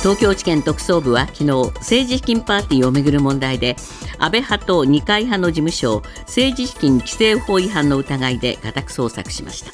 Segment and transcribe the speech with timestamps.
[0.00, 1.44] 東京地検特捜部は昨日
[1.78, 3.76] 政治資金パーティーをめぐる問題で
[4.18, 9.72] 安倍派と二階派の事務所を政治資金規正法違反の疑いで家宅捜索しました。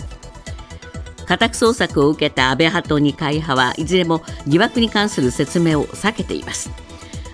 [1.26, 6.70] 家宅捜索を受けた安倍派と二階派はいずれも疑惑に関する説明を避けています。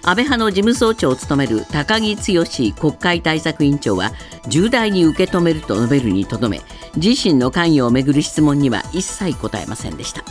[0.02, 2.44] 安倍派の事務総長を務める高木剛
[2.78, 4.12] 国会対策委員長は
[4.48, 6.60] 重大に受け止めると述べるにとどめ
[6.96, 10.24] 自身の関与をめぐる質問には一切答えませんでした。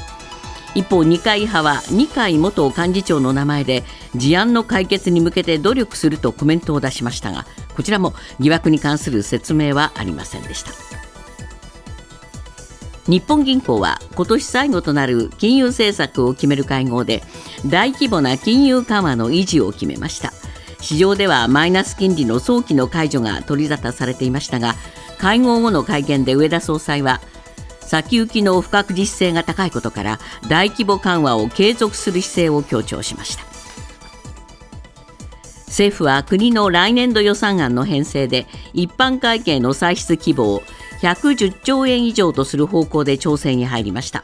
[0.74, 3.84] 一方二階派は二階元幹事長の名前で
[4.16, 7.46] 事案の解決に向けて努力するとコメントを出しましたが
[7.76, 10.72] こちらも疑惑に関する説明はありませんでした。
[13.08, 17.24] 日本銀行は今年最後となる金融政策を決める会合で
[17.66, 20.32] 大規模な金融緩和の維持を決めました。
[20.82, 24.76] 市場ではマイナス金利の早期の解除が取り沙汰されていましたが
[25.20, 27.22] 会合後の会見で上田総裁は
[27.92, 33.44] 先行きの不確実性が高いことから大規模緩和を継続する姿勢を強調しました。
[35.68, 40.64] 政府は国の来年度予算案の編成で一般会計の歳出規模を
[41.02, 44.24] 110兆円以上とする方向で調整に入りました。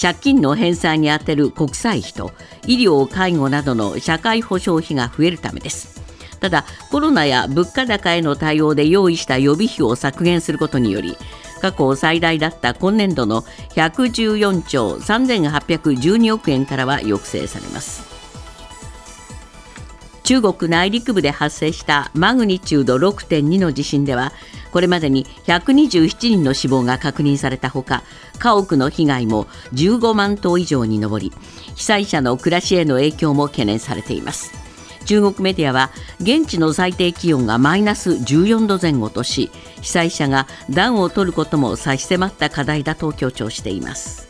[0.00, 2.32] 借金の返済に充てる国債費と
[2.66, 6.00] 医療・介護などの社会保障費が増えるためです。
[6.40, 11.18] ただコロナや物価高への対応で用意した予備費を削減することにより
[11.60, 13.42] 過去最大だった今年度の
[13.74, 18.16] 114兆3812億円からは抑制されます。
[20.26, 24.32] 中国内陸部で発生したマグニチュード6.2の地震では
[24.72, 28.02] これまでに127人の死亡が確認されたほか
[28.40, 31.32] 家屋の被害も15万棟以上に上り
[31.76, 34.65] 被災者の暮らしへの影響も懸念されています。
[35.06, 35.90] 中国メディアは
[36.20, 44.26] 現地の最低気温がマイナス14度前後とし被災者が暖を取ることも差し迫った課題だと強調しています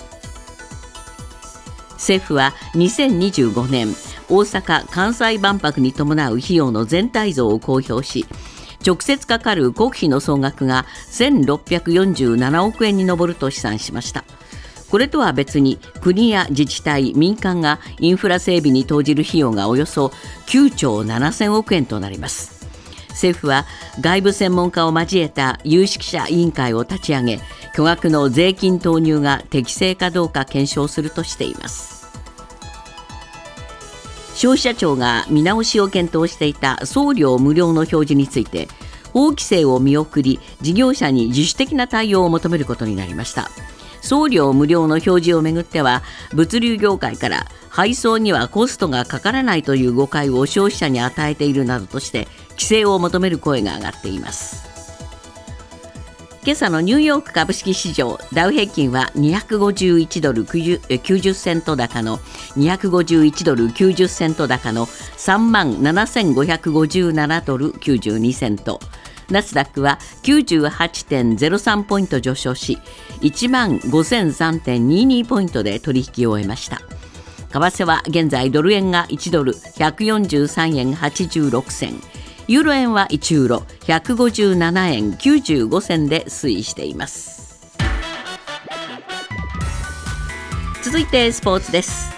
[1.93, 3.89] 政府は2025年
[4.29, 8.27] 大阪・関西万博に伴う費用の全体像を公表し
[8.87, 14.25] 直接かかる国費の総額が1647億円に上ると試算しました。
[14.91, 20.13] これとは別に国や自治体民間がインフラ整備に投じる費用がおよそ
[20.47, 22.57] 9兆7000億円となります
[23.11, 23.65] 政府は
[24.01, 27.41] 外部専門家を交えた有識者委員会を立ち上げ
[27.75, 31.97] 巨額の税金投入が適正かどうか検証するとしています
[34.35, 38.69] 消費者庁が見直しを検討していた送料無料の表示について
[39.15, 43.49] 法規制を見送り事業者に自主的な対応を求めることになりました。
[44.07, 46.03] 送料無料の表示をめぐっては
[46.33, 54.67] 物流業界から配送にはコストがかからないという誤解を消費者に与えているなどとして規制を求める声が上がっています。
[56.47, 62.19] 今朝のニューヨーク株式市場ダウ平均は251ドル90セント高の
[62.57, 68.79] 251ドル90セント高の3万7557ドル92セント。
[69.31, 72.79] ナスダックは98.03ポイント上昇し
[73.21, 76.81] 1万5003.22ポイントで取引を終えました。
[77.49, 82.01] 為替は現在ドル円が1ドル143円86銭。
[82.49, 87.59] ユーロ円は1ユーロ157円95銭で推移しています。
[90.85, 92.13] 続いてスポーツです。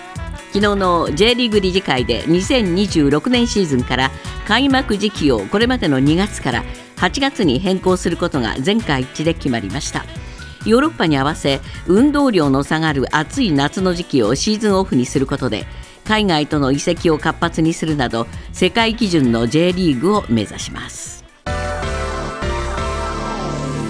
[0.52, 4.10] 昨日の J リーグ理事会で2026年シーズンから
[4.46, 6.64] 開幕時期をこれまでの2月から
[6.98, 10.04] 8月に変更することが全会一致で決まりました。
[10.66, 15.64] ヨーロッパに合わせ運動量の下がる暑い夏の時期をシーズンオフにすることで
[16.04, 21.24] 海外との移籍を活発にするなど世界基準の J リーグを目指します。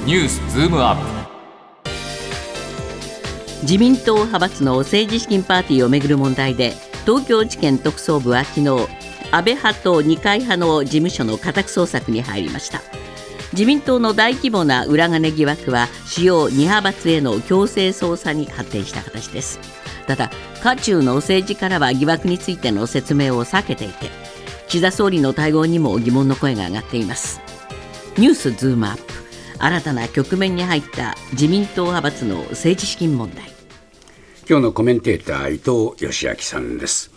[0.05, 1.19] ニュースズームアップ。
[3.63, 8.69] 自民党派閥の政治資金パーティーをめぐる問題で東京地検特捜部は昨日
[9.31, 12.81] 安倍派と二階派の事務所の家宅捜索に入りました
[13.53, 19.59] 自民党の大規模な裏金疑惑は主要2派閥への強制捜査に発展した形です。
[20.07, 20.31] ただ
[20.63, 24.11] 渦中の政治からは疑惑についての説明を避けていて
[24.69, 27.41] 岸田総理の対応にも疑問の声が上がっています。
[28.19, 29.19] ニュースズームアップ。
[29.61, 33.45] 新たな局面に入った自民党派閥の政治資金問題。
[34.49, 37.11] 今日のコメンテーター伊藤義明さんです。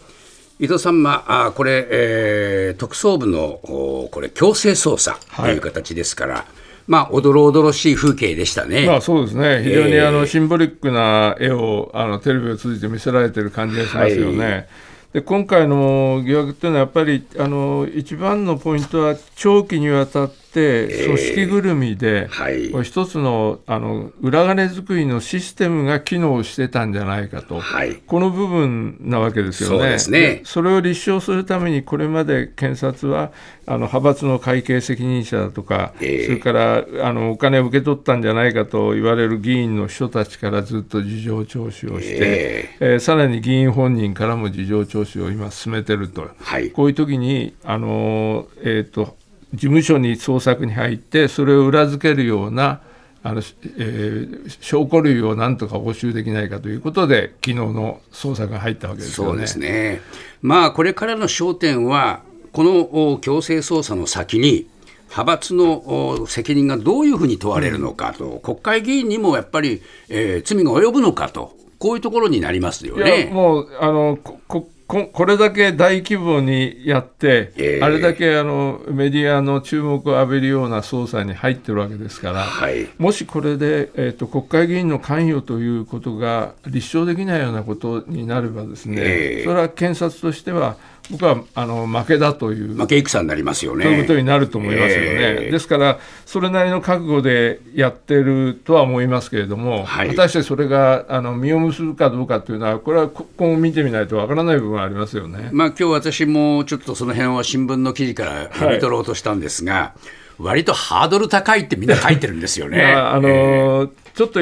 [0.61, 6.45] 伊藤さん、まあ、これ、えー、特捜部のこれ強制捜査という形ですから、はい、
[6.85, 8.85] まあ、おどろおどろしい風景でしたね。
[8.85, 14.45] まあ、そうですね、非常にあの、シンボリックな絵をあのテレビを通じて見せられてる感じがしますよね。
[14.45, 14.67] はい
[15.11, 22.71] で今回の疑惑っていうのは、やっぱりあの一番のポイントは、長期にわたっ組織ぐるみで、はい。
[22.71, 27.95] これ一つのあの裏金作りのシステムが機能してたんじゃないかと、はい。
[27.95, 29.98] この部分なわけですよね。
[30.00, 30.42] そね。
[30.44, 33.31] それを立証するためにこれまで検察は
[33.65, 36.25] あの派閥の会計責任者だとか、ええ。
[36.25, 42.86] それからあのお金を受け取ったんじゃないかと言われる議員の人たちからずっと事情聴取をして、ええ。
[42.95, 46.30] ーさらに議員本人からも事情聴取を今進めてると。
[46.39, 46.71] はい。
[46.71, 49.15] こういう時にあの、えー、と
[49.53, 52.81] 事務所に捜索に入ってそれを裏付けるような
[53.24, 53.42] あの、
[53.77, 59.31] えー証拠類をなんとか押収できないかということで昨日の捜索が入ったわけですよね。
[59.31, 60.01] そうですね。
[60.42, 62.21] まあこれからの焦点は
[62.51, 64.68] このお強制捜査の先に
[65.09, 73.30] 派閥のお責任がどういうふうに問われるのかと、国会議員にもやっぱり、えー罪が及ぶのかとこういうところになりますよいやね。
[73.31, 74.18] もうあの
[74.48, 77.81] ここここれだけ大規模にやって、ええ。
[77.81, 82.89] あれだけあのメディアの注目を浴びるような捜査に入ってるわけですから、はい。
[82.97, 89.43] もしこれで、えー、と国会議員の関与ということが立証できないようなことになればですね、ええ。
[89.45, 90.75] それは検察としては
[91.11, 93.83] 僕はあの負けだという負け戦になりますよね。
[93.83, 95.05] そういうことになると思いますよね。
[95.05, 105.49] ええですから、それなりの覚悟でやってるとは思いますけれども、はい果たしてそれがあの実を結ぶかどうかというのは、これはこ今後見てみないとわからない部分はありますよね。
[105.51, 109.93] まあ今日私もちょっとその辺は新聞の記事から読み取ろうとしたんですが、
[110.37, 112.83] 割とハードル高いってみんな書いてるんですよね。
[112.83, 114.39] あのーちょっと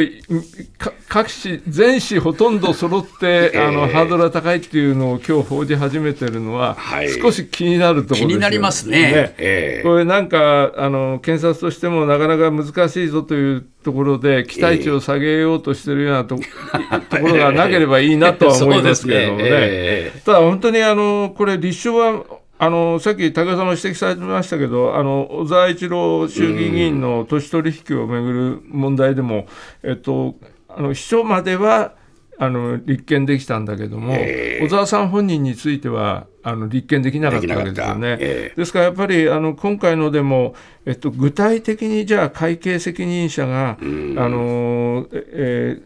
[1.07, 7.10] 各紙、全紙ほとんど揃って、あのハードルが高いっていうのを今日報じ始めてるのは、はい。
[7.10, 9.33] 少し気になるところですよ気になりますね。
[9.38, 9.83] ええ。
[9.83, 19.44] これなんかあの検察としてもなかなか難しいぞというところで期待値を下げようとしてるようなと,、ところがなければいいなとは思いますけれどもね。
[19.50, 19.50] ね。
[19.51, 20.22] ええ。
[20.25, 22.24] ただ本当にあのこれ立証は
[22.62, 29.48] あのさっき高橋さんも指摘されてましたけどあの小沢一郎衆議院議員の都市取引をめぐる問題でも、
[29.82, 30.36] えっと、
[30.68, 31.96] あの秘書までは
[32.38, 34.66] あの立件できたんだけども、ええ。
[34.66, 38.18] 小沢さん本人についてはあの立件できなかったわけですよね。
[38.20, 38.56] ええ。
[38.58, 40.54] ですからやっぱりあの今回のでも、
[40.86, 45.82] えっと、具体的にじゃあ会計責任者が、あのえ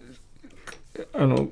[0.96, 1.50] えあの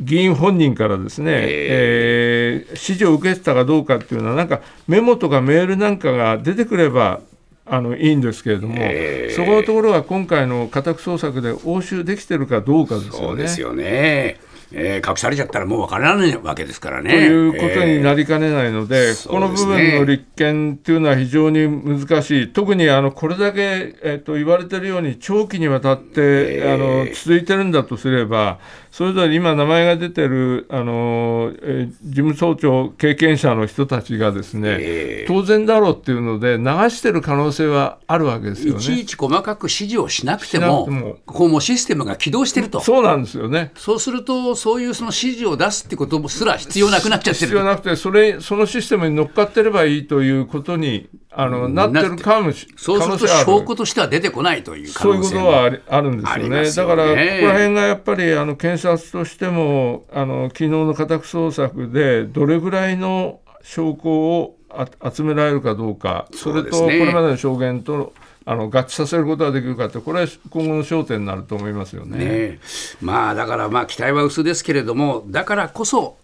[0.00, 7.20] 議員本人からですね、えー指示を受けてたかどうかっていうのは、なんかメモとかメールなんかが出てくれば
[7.66, 8.76] あのいいんですけれども、
[9.34, 13.18] そこのところは今回の家宅捜索で押収できてるかどうかですよね。
[13.18, 14.40] そうですよね。
[14.76, 17.10] えー隠されちゃったらもうわからないわけですからね。
[17.10, 28.58] ということになりかねないので、ーこの部分の立件というのは非常に難しい、特にあのこれだけ、えっと言われているように、長期にわたって、あの続いてるんだとすれば、
[28.94, 38.78] それぞれ今、名前が出てるあの、えー事務総長経験者の人たちがですね、え当然だろうっていうので、流してる可能性はあるわけですよね。
[38.78, 42.78] いちいち細かく指示をしなくてもこうもうシステムが起動してると。
[42.78, 43.72] そうなんですよね。
[43.76, 56.62] そうすると、そういうその指示を出すってことすら必要なくなっちゃってる必要なくてそれそのシステムに乗っかってればいいということにあの、なってるかもしそうすると証拠としては出てこないという可そういうことはあるんですあよね。
[56.62, 68.12] ねだから、ここら辺がやっぱりあの検察としても、あの昨日の家宅捜索で、どれぐらいの証拠をあ集められるかどうか、それとこれまでの証言と
[68.44, 72.18] あの合致させることができるかって、これは今後の焦点になると思いますよね。
[72.18, 72.58] ね
[73.00, 76.16] まあだからまあ期待は薄ですけれどもだからこそ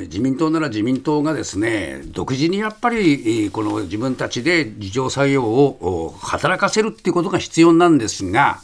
[0.00, 8.60] 自民党なら自民党がですね独自にやっぱりえーこの自分たちで自浄作用をお働かせるっていうことが必要なんですが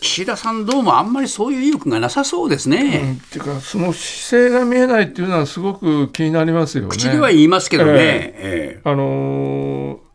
[0.00, 3.14] 岸田さんどうもあんまりそういう意欲がなさそうですね。
[3.14, 6.90] っていうか、その姿勢が見えないっていうのは、すごく気になりますよね。
[6.90, 8.34] 口では言いますけどね、え
[8.76, 10.06] えあのー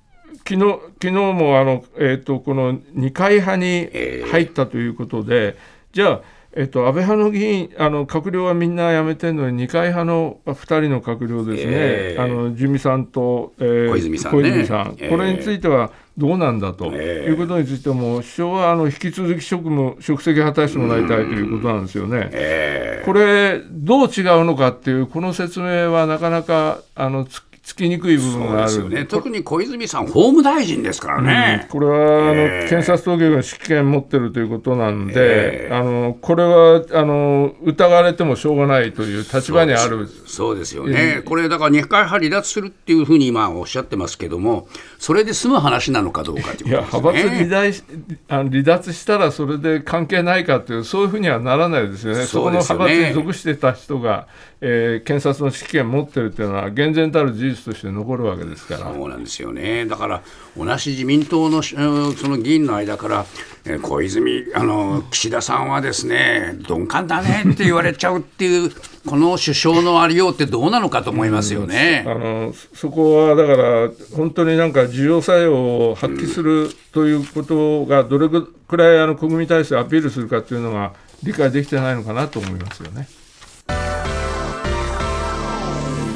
[0.48, 3.90] 昨日昨日もあの、えー、とこの二階派に
[4.32, 5.56] 入ったということで、
[5.94, 6.22] じゃあ、
[6.54, 12.22] えー、と安倍派の議員あの閣僚はみんな辞めてるのに二階派の2人の閣僚ですね、ええ。
[12.22, 14.42] あの自見さんと、えー小泉さんね。
[14.42, 14.96] 小泉さん。
[15.00, 15.10] ええ。
[15.10, 17.30] これについてはどうなんだと、ええ。
[17.30, 22.30] いうことについても首相はあの引き続き職務職責果たしてもらいたいということなんですよね。
[22.34, 28.62] えこれ、どう違うのかっていう、この説明はなかなかあのつつきにくい部分がある。
[28.64, 31.68] ですよね特に小泉さん法務大臣ですからね。
[31.70, 40.08] これはあの、ええ検察当局の指揮権持ってるということなんで、ええあのこれはあの疑われてもしょうがないという立場にある。
[40.26, 47.52] そうですよね、これだから二階派離脱するっていうふうに今おっしゃってますけども、それで済む話なのかどうかといやいうこと派閥離。
[47.52, 47.84] 脱し
[48.30, 54.28] あの離脱したらそれで関係ないかというそういうふうにはならないですよね、そこの派閥に属してた人が、
[54.64, 58.94] えー検察の指揮権持ってるっていうのは厳然たる事実として残るわけですから。
[58.94, 59.88] そうなんですよね。
[59.88, 60.22] だから
[60.56, 63.26] 同じ自民党のその議員の間から、
[63.66, 68.72] えー、小泉あの岸田さんはですね鈍感だねって言われちゃうっていう
[69.08, 72.06] この首相のありようってどうなのかと思いますよね。
[72.08, 83.08] あのそこはだから本当になんか需要作用を発揮するということがどれくらいあの国民に対してアピールするかっていうのが理解できてないのかなと思いますよね。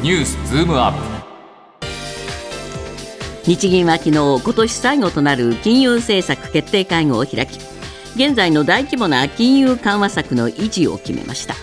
[0.05, 0.93] ニュースズームアッ
[1.81, 1.87] プ。
[3.43, 7.57] 日銀は昨日今年最後となる金融政策決定会合を開き
[8.15, 11.55] 現在の大規模な金融緩和策の維持を決めました。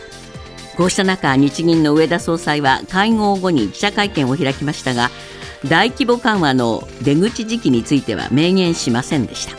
[0.77, 5.11] こうした中日銀の上田総裁は会合後に記者会見を開きましたが
[5.69, 9.55] 大規模緩和の出口時期については明言しませんでした。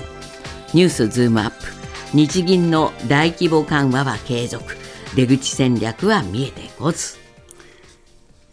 [0.73, 1.55] ニュースズームアップ。
[2.13, 4.75] 日銀の大規模緩和は継続。
[5.15, 7.22] 出口戦略は見えてこず。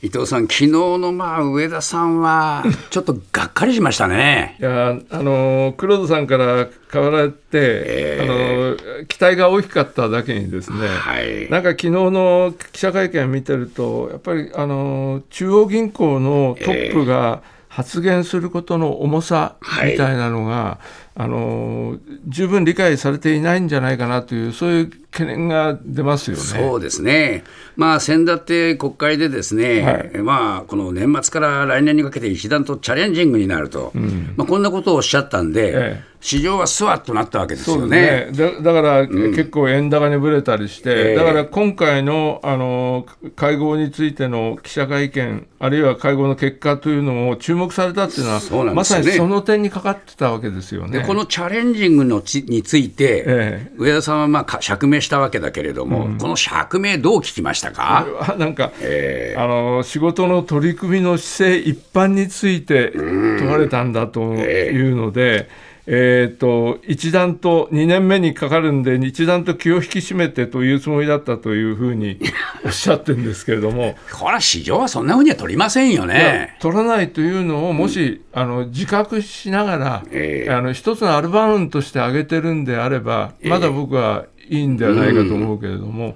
[0.03, 4.57] 伊藤さん、昨日のまあ上田さんは、 ちょっとがっかりしましたね。
[4.59, 26.43] いやあの黒田さんから変わられて、えー、あの期待が大きかっただけにですね、はい、なんか昨日の記者会見を見てると、やっぱりあの中央銀行のトップが発言することの重さみたいなのが、はいあの十分理解されていないんじゃないかなという、そういう懸念が出ますよね。
[26.43, 27.45] そうですね、
[27.77, 38.31] まあ、先だって国会で、ですね、はい、まあ、この年末から来年にかけて一段とチャレンジングになると、うん、まあ、こんなことをおっしゃったんで、ええ、市場はスワッとなったわけですよね。
[38.31, 51.05] ねだだから、うん、結構円高にぶれたりして、だから今回のあの会合についての記者会見、あるいは会合の結果というのも注目されたっていうのは、ね、まさにその点にかかってたわけですよね。
[51.07, 58.37] このチャレンジングのちについて、ええ、上田さんはまあ釈明したわけだけれども、うん、この釈明、どう聞きましたか？
[58.39, 65.49] なんか、えー、あの仕事の取り組みの姿勢一般について問われたんだというので。
[65.49, 65.71] えー。
[65.93, 72.21] えーと、一段と2年目にかかるんで、一段と気を引き締めてというつもりだったというふうに
[72.65, 76.57] おっしゃってるんですけれども、これは市場はそんなふうには取りませんよね。
[76.61, 86.07] 取らないというのを、もし、うん、あの自覚しながら、えー、あの一つのアルバムとして上げてるんであれば、まだ僕はいいんではないかと思うけれども。
[86.07, 86.15] うん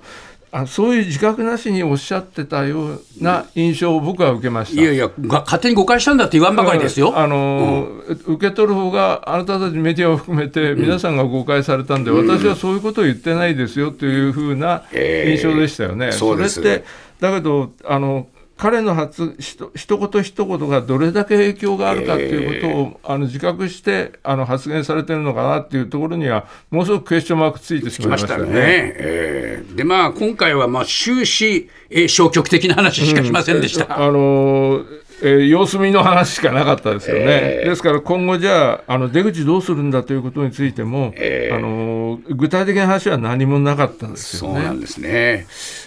[0.54, 7.18] あそういう自覚なしにおっしゃってたような印象を僕は受けましたいやいや、勝手に誤解したんだって言わんばかりですよ。
[7.18, 16.12] あの、うん、受け取る方が、あなたたちメディアを含めて、皆さんが誤解されたんで、うん、私はそういうことを言ってないですよというふうな印象でしたよね。
[16.12, 16.84] それって
[17.18, 28.44] だけどあの彼の発ひと一言一言がどれだけ影響があるかということを、あの自覚してあの発言されてるのかなっていうところには、ものすごくクエスチョンマークついてしまいましたね。
[28.46, 33.86] ねえー、で、まあ、今回はまあ終始、えー、消極的な話しかしませんでした。
[33.86, 44.54] うん、あのーえー、様子見の話しかなかったですよね、えー、ですから今後、じゃああの出口どうするんだということについても、えー、あの具体的な話は何もなかったんですよね。
[44.56, 45.46] そうなんですね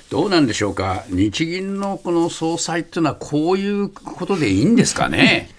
[0.10, 5.50] どうなんでしょうか、日銀のこの総裁っていうのは、こういうことでいいんですかね。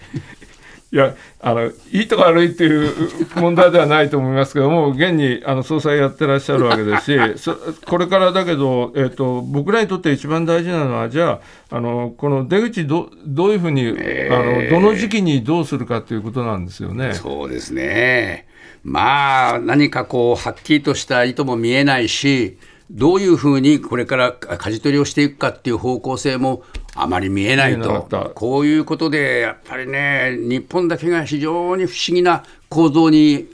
[0.91, 7.51] いやあのいいとか悪いっていう問題ではないと思いますけども、 現にあの総裁やってらっしゃるわけですし、
[7.87, 11.41] これからだけど、えーと、僕らにとって一番大事なのは、じゃ
[11.71, 17.13] あ、あのこの出口ど、どういうふうに、えー、あの、どの時期にどうするかということなんですよね。
[17.13, 18.47] そうですね
[18.83, 22.57] まあ、何かこう、はっきりとした意図も見えないし、
[22.91, 26.63] どういうふうにこれから舵取りをしていくかっていう方向性も
[27.01, 33.47] あまり見えないと、こういうことで、やっぱりね、日本だけが非常に不思議な構造に、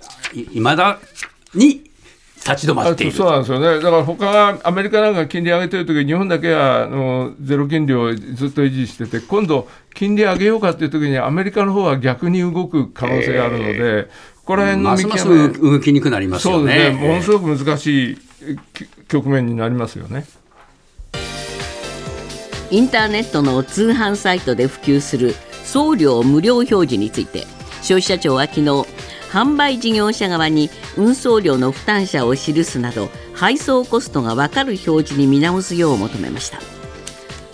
[0.52, 0.98] いまだ
[1.54, 1.84] に
[2.36, 3.12] 立ち止まっている。
[3.12, 14.10] そうなんですよね、だから他がアメリカなんか金利上げてるとき、日本だけはあのゼロ金利をずっと維持してて、今度、金利上げようかっていうときに、アメリカの方は逆に動く可能性があるので、えー、こ
[14.44, 16.58] こら辺の見極め、ま動きにくくなりますよね。
[16.58, 17.08] そうですね。
[17.08, 18.18] ものすごく難しい
[19.08, 20.26] 局面になりますよね。
[22.74, 27.46] インターネットの通販サイトで普及する送料無料表示について
[27.82, 28.62] 消費者庁は昨日
[29.30, 36.58] 販売事業者側に運送料の負担者を記すなど配送コストが分かる表示に見直すよう求めました。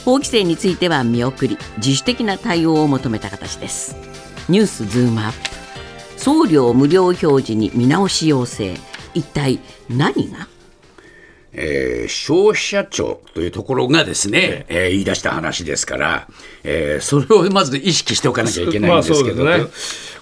[0.06, 3.96] 法規制については見送り自主的な対応を求めた形です。
[4.48, 6.18] ニュースズームアップ。
[6.18, 8.74] 送料無料表示に見直し要請。
[9.12, 9.60] 一体
[9.90, 10.48] 何が？
[11.52, 16.28] えー、消費者庁というところがですね、えー、言い出した話ですから、
[16.64, 19.66] えー、それをまず意識しておかなきゃいけないんですけど、ね、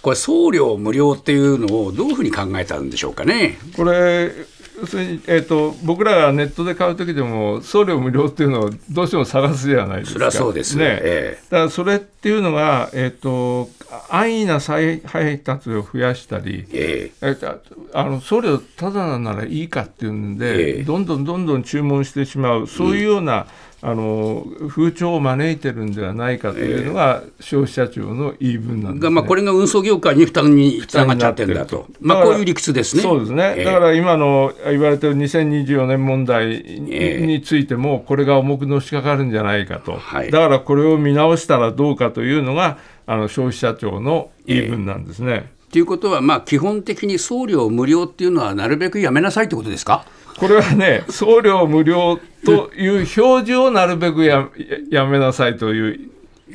[0.00, 3.58] これ、送料無料っていうのをどういうふうに考えたんでしょうかね。
[3.76, 4.32] これ
[4.80, 10.18] 要するに、えーと、僕らがネットで買う時でも送料無料っていうのをどうしても探すじゃないですか。
[10.18, 13.70] そりゃそうですね、えー、だからそれっていうのが、えーと、
[14.10, 17.60] 安易な再配達を増やしたり、えー、えー、
[17.94, 23.68] あの送料ただならいいかっていうんで、えー、どんどんどんどん注文してしまうそういうような、うん。
[23.80, 33.02] あの風潮を招いてるんではないかというのが消費者庁の言い分なんです、ね、まあ、これが運送業界に負担につながっちゃってるんだと、まあ、こういう理屈ですね。
[33.02, 42.78] そうですね、だから今の言われてる2024年問題についても、これが重くのしかかるんじゃないかと、だからこれを見直したらどうかというのが、
[43.10, 45.50] あの消費者庁の言い分なんですね。
[45.72, 50.04] ということは、まあ、基本的に送料無料っていうのは、なるべくやめなさいってことですか？
[50.38, 54.48] これはね、送料無料という表示をなるべくや
[54.90, 56.10] やめなさいという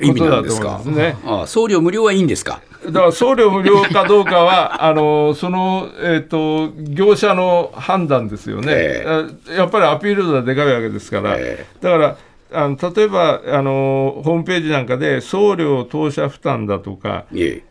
[0.07, 1.17] ことだと思いますね。
[1.25, 2.61] ああ送料無料はいいんですか？
[2.85, 12.17] だから送料無料かどうかは、 あのその、えーと、業者の判断ですよね、えー、やっぱりアピール度がでかいわけですから、えー、だから
[12.53, 17.25] あの例えばあのホームページなんかで送料当社負担だとか、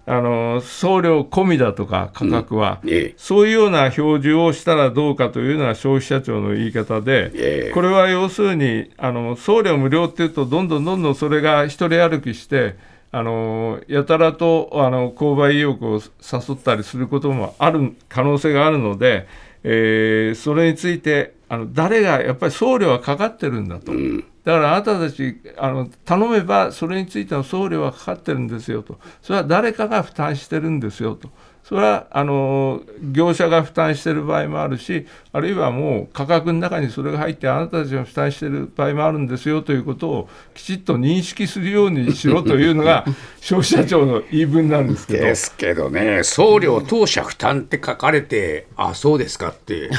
[0.07, 12.77] あの送料込みだとか価格は、うん、そういうような表示をしたらどうかというのは消費者庁の言い方で、これは要するにあの送料無料っていうとどんどんどんどんそれが一人歩きして
[13.15, 19.29] あのやたらとあの購買意欲を誘ったりすることもある可能性があるので、
[19.63, 23.93] えー、それについてあの誰がやっぱり送料はかかってるんだと。
[23.93, 24.25] うん。
[24.43, 28.99] だからあなたたちあの頼めばそれについての送料はかかってるんですよと。
[29.21, 31.29] それは誰かが負担してるんですよと。
[31.63, 43.05] それはあの業者が負担してる場合もあるしあるいはもう価格の中にそれが入ってあなたたちが負担してる場合もあるんですよということをきちっと認識するようにしろというのが
[43.43, 45.25] 消費者庁の言い分なんですけど。
[45.25, 46.23] ですけどね。
[46.25, 49.91] 送料当社負担って書かれてあそうですかって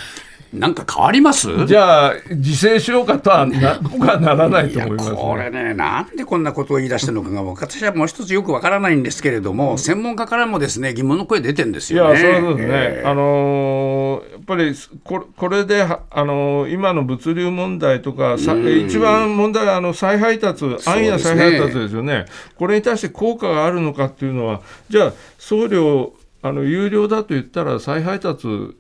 [0.54, 1.66] なんか変わります？
[1.66, 12.22] じゃあ、自制しようかとはな僕はならないと思います、ね、これね、なんでこんなことを言い出してるのかが、私はもう一つよくわからないんですけれども、専門家からもですね疑問の声出てるんですよね。
[12.22, 22.26] いや、そうですね、えー、あのー、やっぱりここれで、あのー、今の物流問題とか、さ一番問題はあの再配達、安易な再配達ですよね、ね。
[22.56, 26.14] これに対して効果があるのかっていうのは、じゃあ、送料、
[26.46, 28.76] あの有料だと言ったら再配達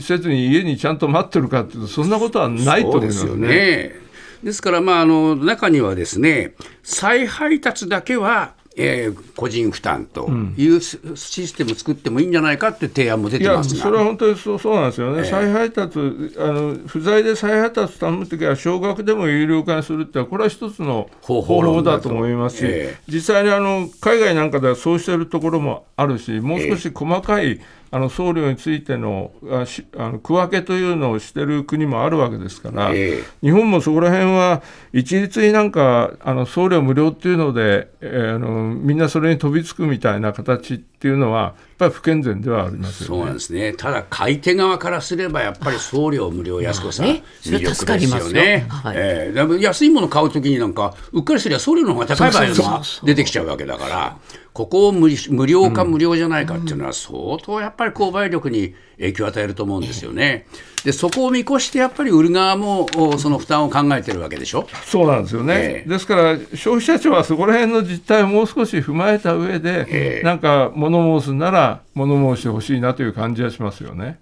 [0.00, 3.96] せずに家にちゃんと待ってるかっていうとそんなことはないと思いますよね。
[4.44, 15.98] ですから、まあ、あの中にはですね再配達だけはえー、個人負担というシステム作ってもいいんじゃないかっていう提案も出てますそれは本当にそうそうなんですよね、えー、再配達
[16.38, 22.12] あの、不在で再配達頼むときは、少額でも有料化にするって、これは一つの方法だと。
[22.12, 27.60] 思いますし、えー、実際にあの海外なんかではそうしてるところもあるし、もう少し細かい、えー
[27.94, 34.62] あの送料についてのあしあの区分けというのをしてる国もあるわけですから、えー、日本もそこら辺は
[34.94, 48.66] 一律になんかあの送料無料っていうので、えー、あのみんなそれに飛びつくみたいな形っていうのは、やっぱり不健全ではあります、ね、そうなんですね、ただ、買い手側からすれば、やっぱり送料無料安子さん、魅力ですよね。
[48.68, 48.94] はい。
[48.96, 54.16] えー、安いもの買うときになんか、うっかりすりゃ送料の方が高い場合が出てきちゃうわけだから。
[54.52, 60.46] ここを無無料か無料じゃないかっていうのは相当やっぱり購買力に影響を与えると思うんですよね。
[60.84, 64.66] でそこを見越してやっぱり売る側もその負担を考えてるわけでしょ？
[64.84, 74.18] そうなんですよね、えー、ですから消費者庁はそこら辺の実態をもう少し踏まえた上で、えー、なんか物申すなら物申してほしいなという感じはしますよね。